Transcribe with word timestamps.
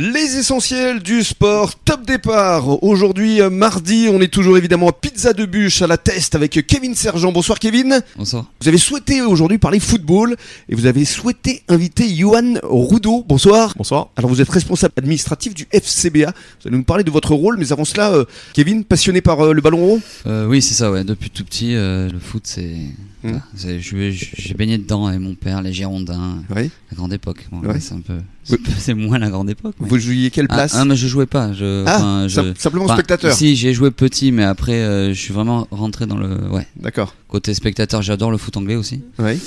Les 0.00 0.36
essentiels 0.36 1.00
du 1.02 1.24
sport, 1.24 1.74
top 1.74 2.06
départ. 2.06 2.84
Aujourd'hui, 2.84 3.40
euh, 3.42 3.50
mardi, 3.50 4.06
on 4.08 4.20
est 4.20 4.32
toujours 4.32 4.56
évidemment 4.56 4.90
à 4.90 4.92
Pizza 4.92 5.32
de 5.32 5.44
Bûche 5.44 5.82
à 5.82 5.88
la 5.88 5.96
test 5.96 6.36
avec 6.36 6.64
Kevin 6.68 6.94
Sergent. 6.94 7.32
Bonsoir 7.32 7.58
Kevin. 7.58 8.00
Bonsoir. 8.16 8.46
Vous 8.60 8.68
avez 8.68 8.78
souhaité 8.78 9.22
aujourd'hui 9.22 9.58
parler 9.58 9.80
football 9.80 10.36
et 10.68 10.76
vous 10.76 10.86
avez 10.86 11.04
souhaité 11.04 11.64
inviter 11.66 12.08
Johan 12.14 12.54
Roudot. 12.62 13.24
Bonsoir. 13.26 13.74
Bonsoir. 13.76 14.10
Alors 14.14 14.30
vous 14.30 14.40
êtes 14.40 14.48
responsable 14.50 14.94
administratif 14.98 15.52
du 15.52 15.66
FCBA. 15.72 16.30
Vous 16.62 16.68
allez 16.68 16.76
nous 16.76 16.84
parler 16.84 17.02
de 17.02 17.10
votre 17.10 17.34
rôle, 17.34 17.56
mais 17.58 17.72
avant 17.72 17.84
cela, 17.84 18.12
euh, 18.12 18.24
Kevin, 18.52 18.84
passionné 18.84 19.20
par 19.20 19.40
euh, 19.46 19.52
le 19.52 19.60
ballon 19.60 19.78
rond 19.78 20.00
Euh, 20.28 20.46
oui, 20.46 20.62
c'est 20.62 20.74
ça, 20.74 20.92
ouais. 20.92 21.02
Depuis 21.02 21.30
tout 21.30 21.44
petit, 21.44 21.74
euh, 21.74 22.08
le 22.08 22.20
foot, 22.20 22.42
c'est. 22.46 22.76
C'est- 23.56 23.80
J'ai 23.80 24.54
baigné 24.54 24.78
dedans 24.78 25.06
avec 25.06 25.18
mon 25.18 25.34
père, 25.34 25.60
les 25.60 25.72
Girondins, 25.72 26.36
Oui. 26.54 26.70
la 26.92 26.96
grande 26.96 27.12
époque. 27.12 27.48
Bon, 27.50 27.66
Ouais. 27.66 27.74
là, 27.74 27.80
c'est 27.80 27.94
un 27.94 28.00
peu. 28.00 28.14
C'est 28.78 28.94
moins 28.94 29.18
la 29.18 29.30
grande 29.30 29.50
époque. 29.50 29.74
mais- 29.80 29.88
Vous 29.88 29.98
jouiez 29.98 30.30
quelle 30.30 30.46
Ah, 30.48 30.54
place 30.54 30.74
ah, 30.76 30.84
mais 30.84 30.96
je 30.96 31.06
jouais 31.06 31.26
pas. 31.26 31.52
Je, 31.52 31.84
Ah, 31.86 32.24
je- 32.28 32.40
sim- 32.40 32.54
simplement 32.56 32.88
spectateur. 32.88 33.32
Si, 33.34 33.56
j'ai 33.56 33.74
joué 33.74 33.90
petit, 33.90 34.32
mais 34.32 34.44
après, 34.44 34.72
euh, 34.80 35.08
je 35.12 35.20
suis 35.20 35.32
vraiment 35.34 35.66
rentré 35.70 36.06
dans 36.06 36.16
le. 36.16 36.48
Ouais. 36.50 36.66
D'accord. 36.76 37.14
Côté 37.28 37.52
spectateur, 37.54 38.02
j'adore 38.02 38.30
le 38.30 38.38
foot 38.38 38.56
anglais 38.56 38.76
aussi. 38.76 39.02
Oui. 39.18 39.38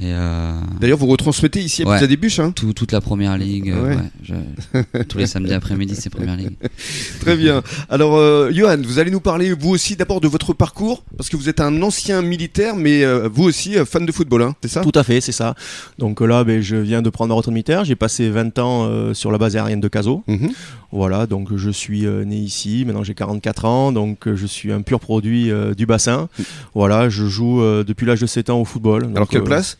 Et 0.00 0.12
euh, 0.12 0.52
D'ailleurs, 0.80 0.98
vous 0.98 1.06
retransmettez 1.06 1.60
ici 1.60 1.82
à 1.82 1.86
Ouais. 1.86 1.94
Pizza 1.96 2.06
des 2.06 2.16
Bûches. 2.16 2.38
Hein 2.38 2.52
tout- 2.52 2.72
toute 2.72 2.92
la 2.92 3.00
première 3.00 3.36
ligue. 3.38 3.70
euh, 3.70 3.82
Ouais. 3.88 3.96
ouais, 3.96 4.82
je- 4.94 5.02
tous 5.04 5.18
les 5.18 5.26
samedis 5.26 5.52
après-midi, 5.54 5.94
c'est 5.96 6.10
première 6.10 6.36
ligue. 6.36 6.52
Très 7.20 7.36
bien. 7.36 7.62
Alors, 7.88 8.16
euh, 8.16 8.50
Johan, 8.52 8.76
vous 8.82 8.98
allez 8.98 9.10
nous 9.10 9.20
parler, 9.20 9.52
vous 9.52 9.70
aussi, 9.70 9.96
d'abord 9.96 10.20
de 10.20 10.28
votre 10.28 10.52
parcours, 10.52 11.02
parce 11.16 11.28
que 11.28 11.36
vous 11.36 11.48
êtes 11.48 11.60
un 11.60 11.82
ancien 11.82 12.20
militaire, 12.22 12.76
mais 12.76 13.04
euh, 13.04 13.28
vous 13.32 13.44
aussi, 13.44 13.76
euh, 13.76 13.84
fan 13.84 14.04
de 14.04 14.12
football, 14.12 14.42
hein, 14.42 14.54
c'est 14.62 14.68
ça? 14.68 14.82
Tout 14.82 14.92
à 14.94 15.02
fait, 15.02 15.20
c'est 15.20 15.32
ça. 15.32 15.54
Donc 15.98 16.20
euh, 16.20 16.26
là, 16.26 16.44
ben, 16.44 16.60
je 16.60 16.76
viens 16.76 17.02
de 17.02 17.10
prendre 17.10 17.28
ma 17.30 17.34
retraite 17.34 17.54
militaire. 17.54 17.84
J'ai 17.84 17.96
passé 17.96 18.28
20 18.30 18.58
ans 18.58 18.84
euh, 18.86 19.14
sur 19.14 19.30
la 19.32 19.38
base 19.38 19.56
aérienne 19.56 19.80
de 19.80 19.88
Cazaux. 19.88 20.22
Mhm. 20.26 20.50
Voilà, 20.92 21.26
donc 21.26 21.54
je 21.56 21.70
suis 21.70 22.06
euh, 22.06 22.24
né 22.24 22.36
ici. 22.36 22.84
Maintenant, 22.86 23.02
j'ai 23.02 23.14
44 23.14 23.64
ans, 23.64 23.92
donc 23.92 24.28
euh, 24.28 24.36
je 24.36 24.46
suis 24.46 24.72
un 24.72 24.82
pur 24.82 25.00
produit 25.00 25.50
euh, 25.50 25.74
du 25.74 25.84
bassin. 25.86 26.28
Voilà, 26.74 27.08
je 27.08 27.26
joue 27.26 27.60
euh, 27.60 27.84
depuis 27.84 28.06
l'âge 28.06 28.20
de 28.20 28.26
7 28.26 28.50
ans 28.50 28.60
au 28.60 28.64
football. 28.64 29.08
Alors, 29.14 29.28
quelle 29.28 29.40
euh, 29.42 29.44
place 29.44 29.78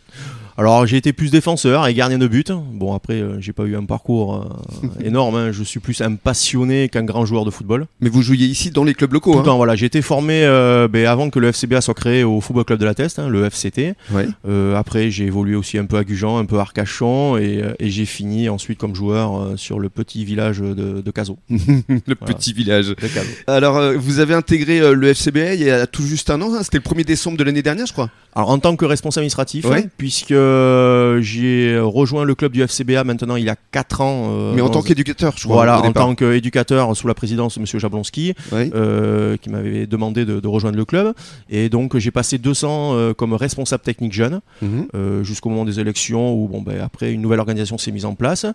Alors, 0.59 0.87
j'ai 0.87 0.97
été 0.97 1.13
plus 1.13 1.31
défenseur 1.31 1.87
et 1.87 1.93
gardien 1.93 2.17
de 2.19 2.27
but. 2.27 2.51
Bon, 2.73 2.95
après, 2.95 3.15
euh, 3.21 3.39
j'ai 3.41 3.53
pas 3.53 3.65
eu 3.65 3.77
un 3.77 3.85
parcours 3.85 4.37
euh, 4.83 4.89
énorme. 5.05 5.35
hein. 5.37 5.53
Je 5.53 5.63
suis 5.63 5.81
plus 5.81 6.01
un 6.01 6.15
passionné 6.15 6.89
qu'un 6.89 7.05
grand 7.05 7.27
joueur 7.27 7.45
de 7.45 7.51
football. 7.51 7.87
Mais 8.01 8.09
vous 8.09 8.23
jouiez 8.23 8.47
ici 8.47 8.71
dans 8.71 8.83
les 8.85 8.95
clubs 8.95 9.13
locaux, 9.13 9.35
Tout 9.35 9.39
hein 9.41 9.43
temps, 9.43 9.57
voilà, 9.59 9.77
j'ai 9.77 9.85
été 9.87 10.01
formé 10.01 10.45
euh, 10.45 10.89
ben, 10.89 11.07
avant 11.07 11.29
que 11.29 11.39
le 11.39 11.53
FCBA 11.53 11.83
soit 11.83 11.93
créé 11.95 12.25
au 12.25 12.41
Football 12.41 12.65
Club 12.65 12.79
de 12.79 12.87
la 12.87 12.95
Teste, 12.95 13.19
hein, 13.19 13.29
le 13.29 13.45
FCT. 13.51 13.95
Ouais. 14.13 14.27
Euh, 14.49 14.75
après, 14.77 15.11
j'ai 15.11 15.27
évolué 15.27 15.57
aussi 15.57 15.77
un 15.77 15.85
peu 15.85 15.99
à 15.99 16.05
Gujan, 16.05 16.39
un 16.39 16.47
peu 16.47 16.57
à 16.59 16.63
Arcachon, 16.63 17.37
et, 17.37 17.63
et 17.79 17.91
j'ai 17.91 18.07
fini 18.07 18.49
ensuite 18.49 18.79
comme 18.79 18.95
joueur 18.95 19.37
euh, 19.39 19.57
sur 19.59 19.79
le 19.79 19.91
petit 19.91 20.25
village 20.25 20.61
de, 20.61 20.75
de 21.03 21.11
Cazaux. 21.11 21.39
le 21.51 22.15
petit 22.15 22.55
village. 22.55 22.89
De 22.89 22.95
Cazaux. 22.95 23.21
Alors, 23.47 23.93
vous 23.99 24.21
avez 24.21 24.33
intégré 24.33 24.95
le 24.95 25.13
FCBA 25.15 25.55
il 25.55 25.63
y 25.65 25.71
a 25.71 25.87
tout 25.87 26.03
juste 26.03 26.31
un 26.31 26.41
an, 26.41 26.51
c'était 26.63 26.79
le 26.79 26.83
1er 26.83 27.05
décembre 27.05 27.37
de 27.37 27.45
l'année 27.45 27.63
dernière, 27.63 27.85
je 27.87 27.93
crois. 27.93 28.09
Alors, 28.35 28.49
en 28.51 28.59
tant 28.59 28.75
que 28.77 28.87
responsable 28.87 29.21
administratif, 29.23 29.67
Ouais. 29.67 29.89
puisque 29.99 30.33
euh, 30.47 31.21
j'ai 31.21 31.79
rejoint 31.79 32.25
le 32.25 32.35
club 32.35 32.53
du 32.53 32.63
FCBA 32.63 33.05
maintenant 33.05 33.37
il 33.37 33.45
y 33.45 33.49
a 33.51 33.57
4 33.73 34.01
ans. 34.01 34.27
euh, 34.31 34.53
mais 34.55 34.63
en 34.63 34.69
tant 34.69 34.83
qu'éducateur, 34.83 35.35
je 35.37 35.45
crois. 35.45 35.57
Voilà, 35.57 35.81
en 35.83 35.93
tant 35.93 36.15
qu'éducateur 36.15 36.97
sous 36.97 37.09
la 37.09 37.15
présidence 37.15 37.59
de 37.59 37.61
M. 37.61 37.67
Jablonski, 37.81 38.35
euh, 38.53 39.37
qui 39.37 39.51
m'avait 39.51 39.87
demandé 39.87 40.25
de, 40.25 40.41
de 40.41 40.49
rejoindre 40.49 40.77
le 40.77 40.85
club. 40.85 41.15
Et 41.51 41.69
donc, 41.69 41.97
j'ai 41.99 42.11
passé 42.11 42.39
200 42.39 42.93
euh, 42.95 43.15
comme 43.15 43.33
responsable 43.35 43.83
technique 43.83 44.13
jeune. 44.13 44.41
Mhm. 44.63 45.23
jusqu'au 45.23 45.51
moment 45.51 45.65
des 45.65 45.81
élections 45.81 46.33
où 46.35 46.49
bon 46.49 46.63
ben 46.63 46.81
après 46.81 47.13
une 47.13 47.21
nouvelle 47.21 47.41
organisation 47.41 47.79
s'est 47.79 47.93
mise 47.93 48.05
en 48.05 48.15
place. 48.15 48.47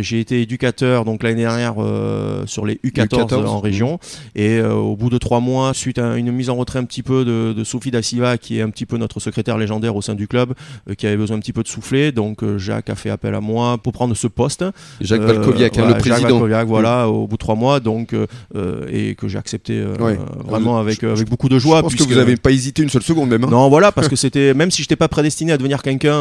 J'ai 0.00 0.20
été 0.20 0.42
éducateur 0.42 1.04
donc 1.04 1.22
l'année 1.22 1.42
dernière 1.42 1.74
sur 2.46 2.66
les 2.66 2.74
U14, 2.84 3.06
U14, 3.28 3.46
en 3.46 3.60
région 3.60 3.98
et 4.34 4.60
au 4.60 4.96
bout 4.96 5.10
de 5.10 5.18
trois 5.18 5.40
mois 5.40 5.72
suite 5.74 5.98
à 5.98 6.16
une 6.16 6.30
mise 6.32 6.50
en 6.50 6.56
retrait 6.56 6.78
un 6.78 6.84
petit 6.84 7.02
peu 7.02 7.24
de, 7.24 7.52
de 7.52 7.64
Sophie 7.64 7.90
Da 7.90 8.02
Silva 8.02 8.38
qui 8.38 8.58
est 8.58 8.62
un 8.62 8.70
petit 8.70 8.86
peu 8.86 8.96
notre 8.96 9.20
secrétaire 9.20 9.58
légendaire 9.58 9.96
au 9.96 10.02
sein 10.02 10.14
du 10.14 10.28
club 10.28 10.54
euh, 10.90 10.94
qui 11.04 11.08
avait 11.08 11.18
besoin 11.18 11.36
un 11.36 11.40
petit 11.40 11.52
peu 11.52 11.62
de 11.62 11.68
souffler 11.68 12.12
donc 12.12 12.42
euh, 12.42 12.56
Jacques 12.56 12.88
a 12.88 12.94
fait 12.94 13.10
appel 13.10 13.34
à 13.34 13.40
moi 13.42 13.76
pour 13.76 13.92
prendre 13.92 14.14
ce 14.14 14.26
poste. 14.26 14.64
Jacques 15.02 15.20
Euh, 15.20 15.26
Valkoviak, 15.34 15.76
hein, 15.76 15.82
le 15.82 15.88
Jacques 15.90 15.98
président. 15.98 16.28
Valkoviak, 16.30 16.66
voilà 16.66 17.08
au 17.10 17.26
bout 17.26 17.36
de 17.36 17.38
trois 17.38 17.54
mois 17.56 17.78
donc 17.80 18.14
euh, 18.14 18.26
euh, 18.56 18.86
et 18.90 19.14
que 19.14 19.28
j'ai 19.28 19.36
accepté 19.38 19.74
euh, 19.78 20.16
vraiment 20.46 20.78
avec 20.78 21.02
Je- 21.02 21.06
avec 21.08 21.28
beaucoup 21.28 21.50
de 21.50 21.58
Je 21.58 21.62
joie. 21.62 21.82
pense 21.82 21.92
que 21.92 21.96
puisque- 21.98 22.10
vous 22.10 22.16
n'avez 22.16 22.36
pas 22.36 22.50
hésité 22.52 22.82
une 22.82 22.88
seule 22.88 23.02
seconde 23.02 23.28
même. 23.28 23.44
hein. 23.44 23.48
non, 23.50 23.68
voilà, 23.68 23.92
parce 23.92 24.08
que 24.08 24.16
c'était, 24.16 24.54
même 24.54 24.70
si 24.70 24.78
je 24.82 24.86
n'étais 24.86 24.96
pas 24.96 25.08
prédestiné 25.08 25.52
à 25.52 25.58
devenir 25.58 25.82
quelqu'un 25.82 26.14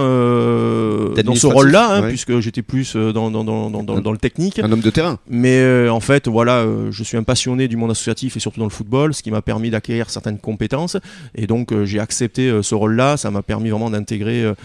dans 1.24 1.36
ce 1.36 1.48
rôle-là, 1.48 1.96
hein, 1.98 2.02
ouais. 2.02 2.10
puisque 2.10 2.40
j'étais 2.40 2.62
plus 2.62 2.96
dans, 2.96 3.32
dans, 3.32 3.44
dans, 3.44 3.70
dans, 3.70 3.84
dans- 3.84 4.12
le 4.12 4.18
technique. 4.18 4.60
Un 4.60 4.72
homme 4.72 4.82
de 4.82 4.90
terrain. 4.90 5.18
Mais 5.30 5.88
en 5.90 6.00
fait, 6.00 6.28
voilà, 6.28 6.66
je 6.92 7.04
suis 7.04 7.18
un 7.18 7.24
passionné 7.24 7.68
du 7.68 7.78
monde 7.78 7.92
associatif 7.92 8.38
et 8.38 8.40
surtout 8.40 8.60
dans 8.60 8.66
le 8.66 8.72
football, 8.72 9.14
ce 9.14 9.24
qui 9.24 9.32
m'a 9.32 9.42
permis 9.42 9.70
d'acquérir 9.70 10.10
certaines 10.10 10.38
compétences. 10.40 10.98
Et 11.36 11.48
donc, 11.48 11.74
j'ai 11.86 12.00
accepté 12.00 12.52
ce 12.62 12.76
rôle-là. 12.76 13.18
Ça 13.18 13.32
m'a 13.32 13.42
permis 13.42 13.70
vraiment 13.70 13.90
d'intégrer 13.90 14.46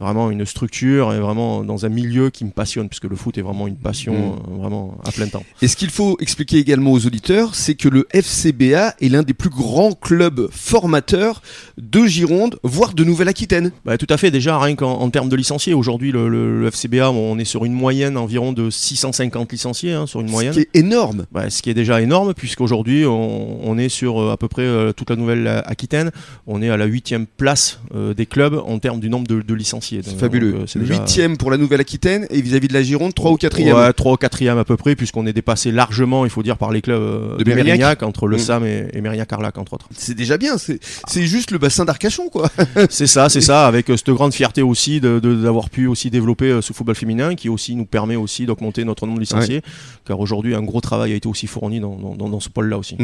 vraiment 0.00 0.30
une 0.30 0.44
structure 0.46 1.12
et 1.12 1.20
vraiment 1.20 1.62
dans 1.62 1.84
un 1.84 1.88
milieu 1.90 2.30
qui 2.30 2.44
me 2.44 2.50
passionne, 2.50 2.88
puisque 2.88 3.04
le 3.04 3.16
foot 3.16 3.36
est 3.38 3.42
vraiment 3.42 3.66
une 3.66 3.76
passion, 3.76 4.12
Mm. 4.14 4.52
euh, 4.52 4.56
vraiment 4.62 4.96
à 5.06 5.12
plein 5.12 5.26
temps. 5.28 5.42
Et 5.62 5.68
ce 5.68 5.76
qu'il 5.76 5.90
faut 5.90 6.16
expliquer 6.20 6.58
également 6.58 6.92
aux 6.92 7.06
auditeurs, 7.06 7.54
c'est 7.54 7.74
que 7.74 7.88
le 7.88 8.06
FCBA 8.12 8.94
est 9.00 9.08
l'un 9.08 9.22
des 9.22 9.34
plus 9.34 9.50
grands 9.50 9.92
clubs 9.92 10.48
formateurs 10.50 11.42
de 11.78 12.06
Gironde, 12.06 12.58
voire 12.62 12.94
de 12.94 13.04
Nouvelle-Aquitaine. 13.04 13.72
Bah, 13.84 13.98
tout 13.98 14.06
à 14.08 14.16
fait, 14.16 14.30
déjà, 14.30 14.58
rien 14.58 14.74
qu'en 14.76 14.94
en 15.00 15.10
termes 15.10 15.28
de 15.28 15.36
licenciés, 15.36 15.74
aujourd'hui, 15.74 16.12
le, 16.12 16.28
le- 16.28 16.60
le 16.60 16.66
FCBA, 16.70 17.10
on 17.10 17.38
est 17.38 17.44
sur 17.44 17.64
une 17.64 17.72
moyenne 17.72 18.16
environ 18.16 18.52
de 18.52 18.70
650 18.70 19.52
licenciés, 19.52 19.92
hein, 19.92 20.06
sur 20.06 20.20
une 20.20 20.30
moyenne. 20.30 20.52
Ce 20.54 20.60
qui 20.60 20.66
est 20.72 20.78
énorme. 20.78 21.26
Bah, 21.32 21.50
ce 21.50 21.60
qui 21.62 21.70
est 21.70 21.74
déjà 21.74 22.00
énorme, 22.00 22.32
puisqu'aujourd'hui, 22.34 23.04
on, 23.06 23.68
on 23.68 23.76
est 23.78 23.88
sur 23.88 24.20
euh, 24.20 24.32
à 24.32 24.36
peu 24.36 24.48
près 24.48 24.62
euh, 24.62 24.92
toute 24.92 25.10
la 25.10 25.16
Nouvelle-Aquitaine. 25.16 26.10
On 26.46 26.62
est 26.62 26.70
à 26.70 26.76
la 26.76 26.84
huitième 26.86 27.26
place 27.26 27.80
euh, 27.94 28.14
des 28.14 28.26
clubs 28.26 28.60
en 28.66 28.78
termes 28.78 29.00
du 29.00 29.10
nombre 29.10 29.26
de, 29.26 29.42
de 29.42 29.54
licenciés. 29.54 29.89
C'est 30.02 30.18
fabuleux. 30.18 30.54
euh, 30.54 30.64
c'est 30.66 30.78
déjà- 30.78 30.94
Huitième 30.94 31.36
pour 31.36 31.50
la 31.50 31.56
Nouvelle-Aquitaine 31.56 32.26
et 32.30 32.40
vis-à-vis 32.40 32.68
de 32.68 32.72
la 32.74 32.82
Gironde, 32.82 33.14
3 33.14 33.30
ou 33.32 33.36
4 33.36 33.58
Ouais, 33.60 33.92
3 33.92 34.12
ou 34.12 34.16
4 34.16 34.46
à 34.48 34.64
peu 34.64 34.76
près, 34.76 34.94
puisqu'on 34.96 35.26
est 35.26 35.32
dépassé 35.32 35.70
largement, 35.72 36.24
il 36.24 36.30
faut 36.30 36.42
dire, 36.42 36.56
par 36.56 36.70
les 36.70 36.80
clubs 36.80 37.00
euh, 37.00 37.36
De 37.36 37.44
de, 37.44 37.48
Mérignac. 37.50 37.66
Mérignac, 37.66 38.02
entre 38.02 38.26
le 38.26 38.36
Mm. 38.36 38.40
SAM 38.40 38.64
et, 38.64 38.86
et 38.92 39.00
Mérignac-Arlac, 39.00 39.58
entre 39.58 39.74
autres. 39.74 39.88
C'est 39.96 40.14
déjà 40.14 40.38
bien. 40.38 40.56
C'est 40.58 41.22
juste 41.26 41.50
le 41.50 41.58
bassin 41.58 41.84
d'Arcachon, 41.84 42.28
quoi. 42.28 42.50
c'est 42.90 43.06
ça, 43.06 43.28
c'est 43.28 43.40
ça, 43.40 43.66
avec 43.66 43.90
euh, 43.90 43.96
cette 43.96 44.10
grande 44.10 44.32
fierté 44.32 44.62
aussi 44.62 45.00
de- 45.00 45.18
de- 45.20 45.34
d'avoir 45.34 45.70
pu 45.70 45.86
aussi 45.86 46.10
développer 46.10 46.46
euh, 46.46 46.60
ce 46.62 46.72
football 46.72 46.94
féminin, 46.94 47.34
qui 47.34 47.48
aussi 47.48 47.74
nous 47.76 47.84
permet 47.86 48.16
aussi 48.16 48.46
d'augmenter 48.46 48.84
notre 48.84 49.06
nombre 49.06 49.18
de 49.18 49.22
licenciés, 49.24 49.62
car 50.06 50.20
aujourd'hui, 50.20 50.54
un 50.54 50.62
gros 50.62 50.80
travail 50.80 51.12
a 51.12 51.16
été 51.16 51.28
aussi 51.28 51.46
fourni 51.46 51.80
dans, 51.80 51.96
dans- 51.96 52.14
dans- 52.14 52.28
dans 52.28 52.40
ce 52.40 52.48
pôle-là 52.48 52.78
aussi. 52.78 52.96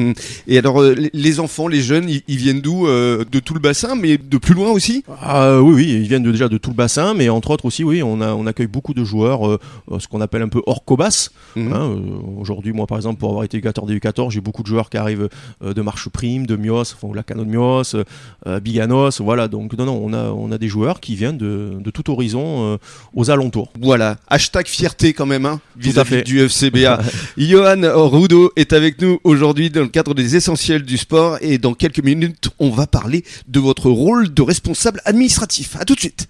Et 0.47 0.59
alors, 0.59 0.81
euh, 0.83 0.95
les- 1.13 1.37
enfants, 1.41 1.69
les 1.69 1.81
jeunes, 1.83 2.09
ils, 2.09 2.23
ils 2.29 2.37
viennent 2.39 2.61
d'où 2.61 2.87
De 2.87 3.39
tout 3.41 3.53
le 3.55 3.61
bassin, 3.61 3.95
mais 3.95 4.17
de 4.19 4.39
plus 4.39 4.55
loin 4.55 4.71
aussi? 4.71 5.05
Ah, 5.21 5.61
oui, 5.61 5.75
oui, 5.75 5.85
ils 6.03 6.09
viennent 6.09 6.23
de- 6.23 6.31
déjà 6.33 6.49
de 6.49 6.57
tout 6.59 6.71
le 6.71 6.76
bassin, 6.77 7.15
mais 7.15 7.29
entre 7.29 7.51
autres 7.51 7.65
aussi, 7.65 7.83
oui, 7.83 8.03
on, 8.03 8.21
a, 8.21 8.33
on 8.35 8.47
accueille 8.47 8.67
beaucoup 8.69 8.95
de 8.95 9.05
joueurs, 9.05 9.49
euh, 9.49 9.59
euh, 9.91 9.99
ce 9.99 10.07
qu'on 10.07 10.21
appelle 10.21 10.43
un 10.43 10.49
peu 10.49 10.63
hors 10.67 10.85
cobas. 10.85 11.31
Mhm. 11.57 11.73
hein, 11.73 11.97
euh, 11.97 12.41
Aujourd'hui, 12.41 12.73
moi, 12.73 12.87
par 12.87 12.99
exemple, 12.99 13.19
pour 13.19 13.31
avoir 13.31 13.45
été 13.45 13.57
éducateur 13.57 13.87
U14, 13.87 14.31
j'ai 14.31 14.41
beaucoup 14.41 14.63
de 14.63 14.69
joueurs 14.69 14.91
qui 14.91 14.97
arrivent 14.97 15.29
euh, 15.65 15.75
de 15.75 15.83
Marche 15.83 16.09
Prime, 16.09 16.47
de 16.47 16.57
Mios, 16.57 16.95
enfin, 16.95 17.09
la 17.15 17.23
Cano 17.23 17.45
de 17.45 17.51
Mios, 17.51 17.97
Biganos, 18.63 19.21
voilà. 19.21 19.49
Donc, 19.49 19.73
non, 19.77 19.87
non, 19.87 20.01
on 20.03 20.13
a, 20.13 20.31
on 20.31 20.53
a 20.53 20.59
des 20.59 20.69
joueurs 20.69 21.01
qui 21.01 21.17
viennent 21.17 21.39
de, 21.39 21.79
de 21.81 21.91
tout 21.91 22.11
horizon 22.11 22.79
aux 23.15 23.31
alentours. 23.31 23.73
Voilà, 23.81 24.17
hashtag 24.29 24.67
fierté 24.67 25.13
quand 25.13 25.27
même, 25.27 25.47
hein, 25.47 25.61
vis-à-vis 25.77 26.23
du 26.23 26.41
FCBA. 26.41 27.01
Johan 27.39 27.81
Rudo 28.09 28.53
est 28.57 28.73
avec 28.73 29.01
nous 29.01 29.19
aujourd'hui 29.25 29.71
dans 29.71 29.81
le 29.81 29.89
cadre 29.89 30.15
des 30.15 30.37
essentiels 30.37 30.83
du 30.83 30.97
sport 30.99 31.39
et 31.41 31.59
dans 31.59 31.75
quelques 31.75 32.03
minutes, 32.03 32.51
on 32.59 32.71
va 32.71 32.87
parler 32.87 33.25
de 33.49 33.61
votre 33.61 33.91
rôle 33.91 34.33
de 34.33 34.43
responsable 34.43 35.01
administratif. 35.05 35.77
À 35.81 35.85
tout 35.85 35.95
de 35.95 36.01
suite. 36.01 36.29